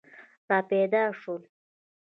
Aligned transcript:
را 0.49 0.59
پیدا 0.69 1.03
شول. 1.21 1.43